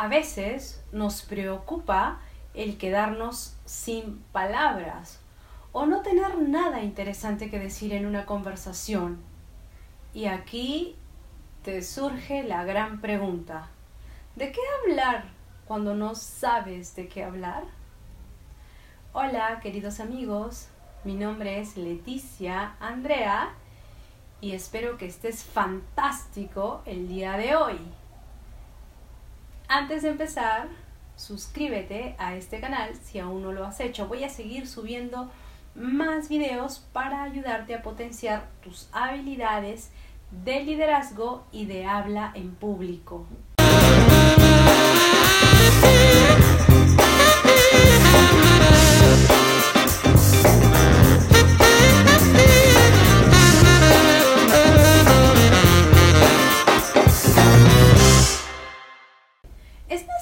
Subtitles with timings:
[0.00, 2.20] A veces nos preocupa
[2.54, 5.20] el quedarnos sin palabras
[5.72, 9.18] o no tener nada interesante que decir en una conversación.
[10.14, 10.96] Y aquí
[11.64, 13.68] te surge la gran pregunta.
[14.36, 15.24] ¿De qué hablar
[15.66, 17.64] cuando no sabes de qué hablar?
[19.12, 20.68] Hola, queridos amigos.
[21.04, 23.50] Mi nombre es Leticia Andrea
[24.40, 27.99] y espero que estés fantástico el día de hoy.
[29.72, 30.66] Antes de empezar,
[31.14, 34.08] suscríbete a este canal si aún no lo has hecho.
[34.08, 35.30] Voy a seguir subiendo
[35.76, 39.92] más videos para ayudarte a potenciar tus habilidades
[40.32, 43.28] de liderazgo y de habla en público.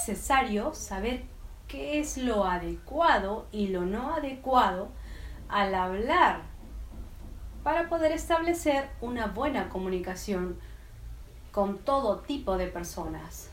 [0.08, 1.22] Necesario saber
[1.66, 4.88] qué es lo adecuado y lo no adecuado
[5.50, 6.40] al hablar
[7.62, 10.58] para poder establecer una buena comunicación
[11.52, 13.50] con todo tipo de personas.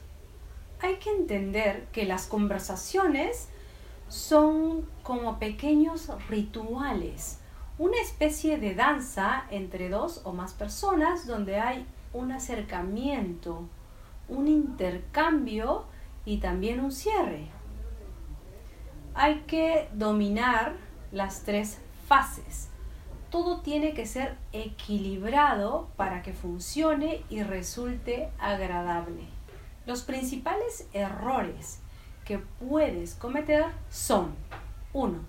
[0.81, 3.49] Hay que entender que las conversaciones
[4.07, 7.39] son como pequeños rituales,
[7.77, 13.67] una especie de danza entre dos o más personas donde hay un acercamiento,
[14.29, 15.85] un intercambio
[16.25, 17.47] y también un cierre.
[19.13, 20.73] Hay que dominar
[21.11, 22.69] las tres fases.
[23.29, 29.23] Todo tiene que ser equilibrado para que funcione y resulte agradable.
[29.85, 31.79] Los principales errores
[32.25, 34.33] que puedes cometer son
[34.93, 35.19] 1.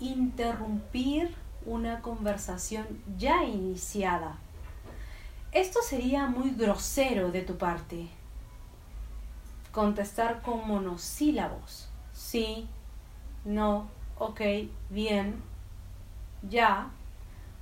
[0.00, 4.36] Interrumpir una conversación ya iniciada.
[5.52, 8.08] Esto sería muy grosero de tu parte.
[9.72, 11.88] Contestar con monosílabos.
[12.12, 12.68] Sí,
[13.44, 14.40] no, ok,
[14.90, 15.42] bien,
[16.48, 16.90] ya,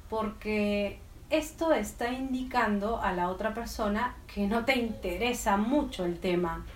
[0.08, 1.00] porque
[1.31, 6.66] esto está indicando a la otra persona que no te interesa mucho el tema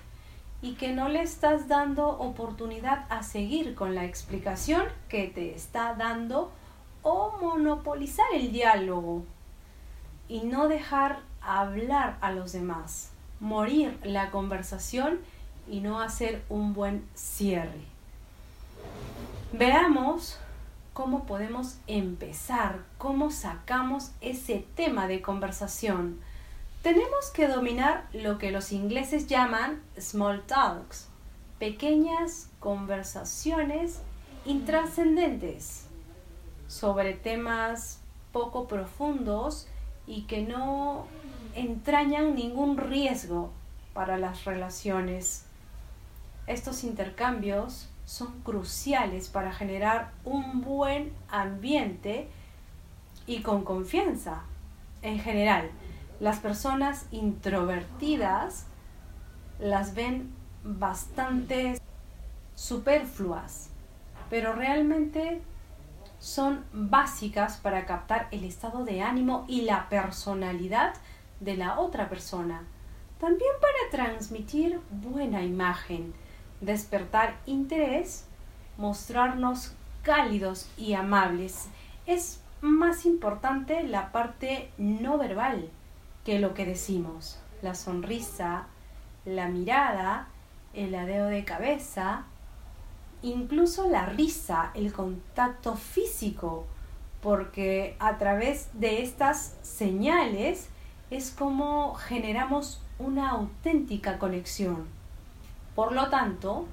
[0.62, 5.94] y que no le estás dando oportunidad a seguir con la explicación que te está
[5.94, 6.52] dando
[7.02, 9.24] o monopolizar el diálogo
[10.28, 13.10] y no dejar hablar a los demás,
[13.44, 15.20] morir la conversación
[15.68, 17.82] y no hacer un buen cierre.
[19.52, 20.38] Veamos
[20.94, 26.20] cómo podemos empezar, cómo sacamos ese tema de conversación.
[26.82, 31.08] Tenemos que dominar lo que los ingleses llaman small talks,
[31.58, 34.00] pequeñas conversaciones
[34.46, 35.84] intrascendentes
[36.66, 38.00] sobre temas
[38.32, 39.68] poco profundos
[40.06, 41.06] y que no
[41.54, 43.52] entrañan ningún riesgo
[43.92, 45.46] para las relaciones.
[46.46, 52.28] Estos intercambios son cruciales para generar un buen ambiente
[53.26, 54.42] y con confianza.
[55.02, 55.70] En general,
[56.20, 58.66] las personas introvertidas
[59.58, 60.32] las ven
[60.62, 61.78] bastante
[62.54, 63.70] superfluas,
[64.30, 65.40] pero realmente
[66.18, 70.94] son básicas para captar el estado de ánimo y la personalidad
[71.44, 72.62] de la otra persona.
[73.18, 76.14] También para transmitir buena imagen
[76.64, 78.24] despertar interés,
[78.76, 79.72] mostrarnos
[80.02, 81.68] cálidos y amables.
[82.06, 85.68] Es más importante la parte no verbal
[86.24, 87.38] que lo que decimos.
[87.62, 88.66] La sonrisa,
[89.24, 90.28] la mirada,
[90.72, 92.24] el adeo de cabeza,
[93.22, 96.66] incluso la risa, el contacto físico,
[97.22, 100.68] porque a través de estas señales
[101.10, 104.86] es como generamos una auténtica conexión.
[105.74, 106.66] Por lo tanto,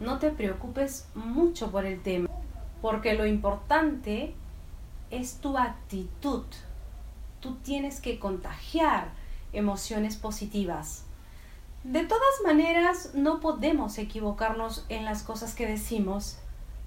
[0.00, 2.28] no te preocupes mucho por el tema,
[2.82, 4.34] porque lo importante
[5.10, 6.44] es tu actitud.
[7.40, 9.08] Tú tienes que contagiar
[9.52, 11.04] emociones positivas.
[11.84, 16.38] De todas maneras, no podemos equivocarnos en las cosas que decimos.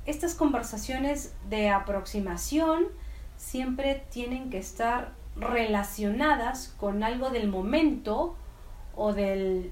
[0.05, 2.87] Estas conversaciones de aproximación
[3.37, 8.35] siempre tienen que estar relacionadas con algo del momento
[8.95, 9.71] o del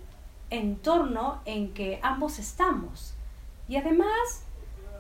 [0.50, 3.14] entorno en que ambos estamos.
[3.68, 4.46] Y además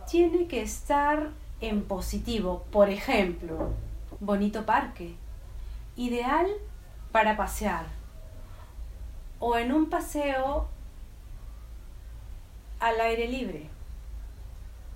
[0.09, 1.31] tiene que estar
[1.61, 2.65] en positivo.
[2.71, 3.71] Por ejemplo,
[4.19, 5.15] bonito parque,
[5.95, 6.47] ideal
[7.11, 7.85] para pasear.
[9.39, 10.67] O en un paseo
[12.79, 13.69] al aire libre.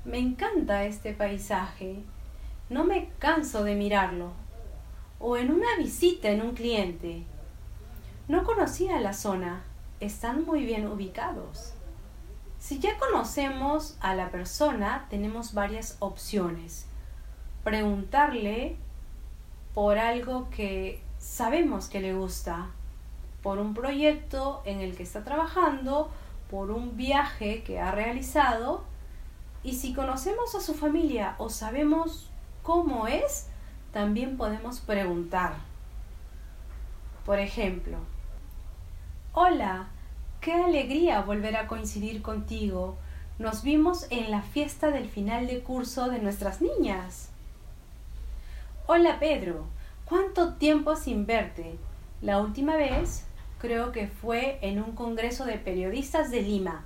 [0.03, 2.03] Me encanta este paisaje.
[2.69, 4.41] No me canso de mirarlo.
[5.21, 7.23] O en una visita en un cliente.
[8.27, 9.63] No conocía la zona
[10.01, 11.73] están muy bien ubicados.
[12.59, 16.88] Si ya conocemos a la persona, tenemos varias opciones.
[17.63, 18.77] Preguntarle
[19.73, 22.71] por algo que sabemos que le gusta,
[23.44, 26.09] por un proyecto en el que está trabajando,
[26.50, 28.83] por un viaje que ha realizado,
[29.63, 32.29] y si conocemos a su familia o sabemos
[32.63, 33.47] cómo es,
[33.92, 35.56] también podemos preguntar.
[37.26, 37.98] Por ejemplo,
[39.34, 39.88] Hola,
[40.42, 42.98] qué alegría volver a coincidir contigo.
[43.40, 47.30] Nos vimos en la fiesta del final de curso de nuestras niñas.
[48.88, 49.68] Hola Pedro,
[50.04, 51.78] ¿cuánto tiempo sin verte?
[52.22, 53.24] La última vez
[53.60, 56.84] creo que fue en un congreso de periodistas de Lima.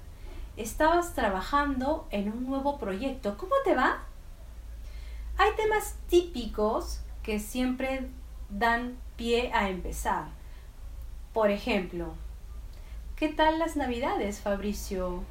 [0.55, 3.37] Estabas trabajando en un nuevo proyecto.
[3.37, 4.03] ¿Cómo te va?
[5.37, 8.07] Hay temas típicos que siempre
[8.49, 10.27] dan pie a empezar.
[11.33, 12.13] Por ejemplo,
[13.17, 15.23] ¿qué tal las navidades, Fabricio?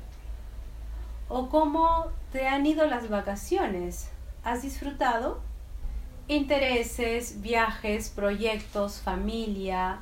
[1.28, 4.10] ¿O cómo te han ido las vacaciones?
[4.42, 5.40] ¿Has disfrutado?
[6.28, 10.00] Intereses, viajes, proyectos, familia,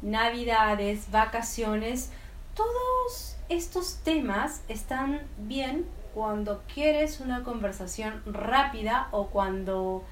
[0.00, 2.10] navidades, vacaciones,
[2.54, 10.04] todos estos temas están bien cuando quieres una conversación rápida o cuando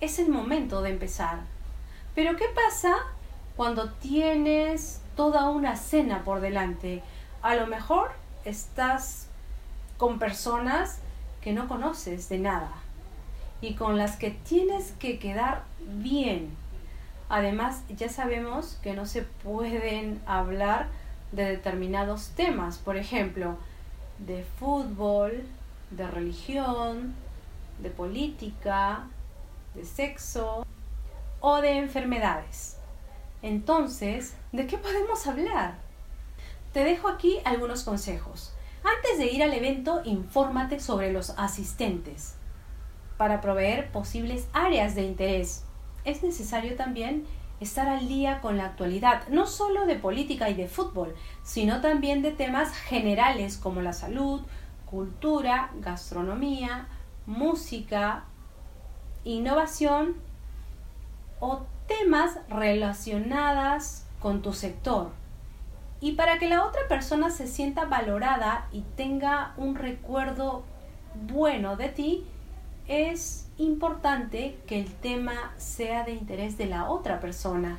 [0.00, 1.40] es el momento de empezar.
[2.14, 2.96] Pero ¿qué pasa
[3.56, 7.02] cuando tienes toda una cena por delante?
[7.42, 8.12] A lo mejor
[8.44, 9.28] estás
[9.96, 11.00] con personas
[11.40, 12.72] que no conoces de nada
[13.60, 16.54] y con las que tienes que quedar bien.
[17.28, 20.88] Además, ya sabemos que no se pueden hablar
[21.32, 23.56] de determinados temas, por ejemplo,
[24.18, 25.44] de fútbol,
[25.90, 27.14] de religión,
[27.80, 29.08] de política,
[29.74, 30.66] de sexo
[31.40, 32.78] o de enfermedades.
[33.42, 35.78] Entonces, ¿de qué podemos hablar?
[36.72, 38.52] Te dejo aquí algunos consejos.
[38.82, 42.34] Antes de ir al evento, infórmate sobre los asistentes
[43.16, 45.64] para proveer posibles áreas de interés.
[46.04, 47.26] Es necesario también
[47.60, 52.22] estar al día con la actualidad, no solo de política y de fútbol, sino también
[52.22, 54.42] de temas generales como la salud,
[54.84, 56.88] cultura, gastronomía,
[57.26, 58.24] música,
[59.24, 60.16] innovación
[61.40, 65.12] o temas relacionadas con tu sector.
[66.00, 70.64] Y para que la otra persona se sienta valorada y tenga un recuerdo
[71.14, 72.26] bueno de ti,
[72.88, 77.78] es importante que el tema sea de interés de la otra persona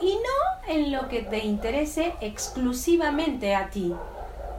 [0.00, 3.94] y no en lo que te interese exclusivamente a ti.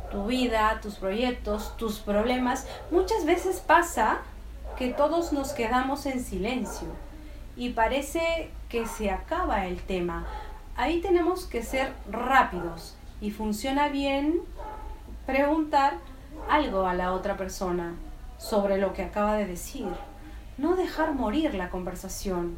[0.09, 2.65] Tu vida, tus proyectos, tus problemas.
[2.91, 4.19] Muchas veces pasa
[4.77, 6.87] que todos nos quedamos en silencio
[7.55, 10.25] y parece que se acaba el tema.
[10.75, 14.41] Ahí tenemos que ser rápidos y funciona bien
[15.25, 15.97] preguntar
[16.49, 17.95] algo a la otra persona
[18.37, 19.87] sobre lo que acaba de decir,
[20.57, 22.57] no dejar morir la conversación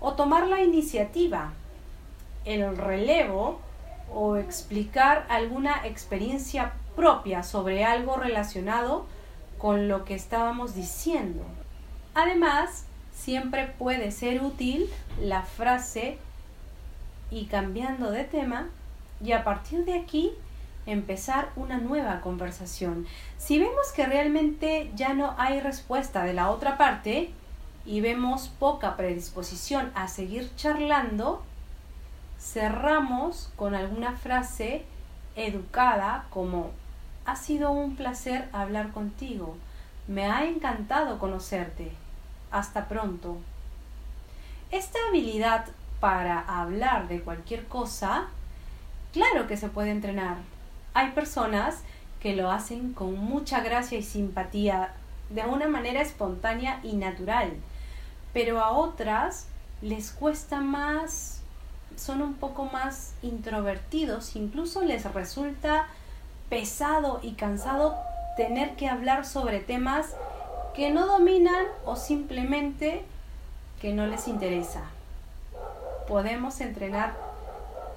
[0.00, 1.52] o tomar la iniciativa,
[2.44, 3.60] el relevo
[4.12, 9.06] o explicar alguna experiencia propia sobre algo relacionado
[9.58, 11.42] con lo que estábamos diciendo.
[12.14, 14.88] Además, siempre puede ser útil
[15.20, 16.18] la frase
[17.30, 18.68] y cambiando de tema
[19.22, 20.32] y a partir de aquí
[20.88, 23.06] empezar una nueva conversación.
[23.36, 27.30] Si vemos que realmente ya no hay respuesta de la otra parte
[27.84, 31.42] y vemos poca predisposición a seguir charlando,
[32.40, 34.84] cerramos con alguna frase
[35.36, 36.70] educada como
[37.26, 39.56] ha sido un placer hablar contigo,
[40.06, 41.92] me ha encantado conocerte,
[42.50, 43.36] hasta pronto.
[44.70, 45.66] Esta habilidad
[46.00, 48.28] para hablar de cualquier cosa,
[49.12, 50.38] claro que se puede entrenar
[50.94, 51.82] hay personas
[52.20, 54.92] que lo hacen con mucha gracia y simpatía,
[55.30, 57.52] de una manera espontánea y natural,
[58.32, 59.46] pero a otras
[59.82, 61.40] les cuesta más,
[61.96, 65.86] son un poco más introvertidos, incluso les resulta
[66.48, 67.96] pesado y cansado
[68.36, 70.14] tener que hablar sobre temas
[70.74, 73.04] que no dominan o simplemente
[73.80, 74.84] que no les interesa.
[76.06, 77.16] Podemos entrenar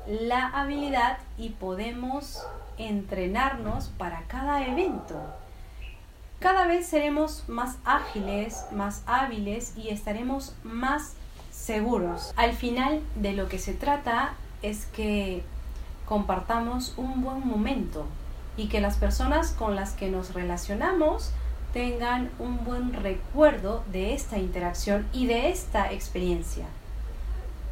[0.07, 2.43] la habilidad y podemos
[2.87, 5.19] entrenarnos para cada evento.
[6.39, 11.13] Cada vez seremos más ágiles, más hábiles y estaremos más
[11.51, 12.33] seguros.
[12.35, 15.43] Al final de lo que se trata es que
[16.05, 18.05] compartamos un buen momento
[18.57, 21.31] y que las personas con las que nos relacionamos
[21.73, 26.65] tengan un buen recuerdo de esta interacción y de esta experiencia.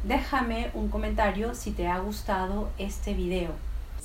[0.04, 3.50] Déjame un comentario si te ha gustado este video.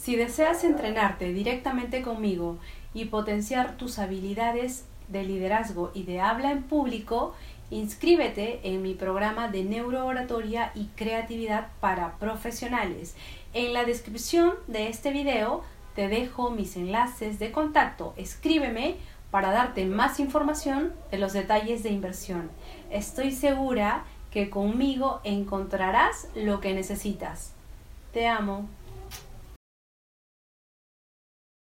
[0.06, 2.60] Si deseas entrenarte directamente conmigo
[2.94, 7.34] y potenciar tus habilidades de liderazgo y de habla en público,
[7.72, 13.16] inscríbete en mi programa de neurooratoria y creatividad para profesionales.
[13.56, 15.64] En la descripción de este video
[15.96, 18.14] te dejo mis enlaces de contacto.
[18.16, 18.98] Escríbeme
[19.32, 22.52] para darte más información de los detalles de inversión.
[22.92, 27.54] Estoy segura que conmigo encontrarás lo que necesitas.
[28.14, 28.70] Te amo.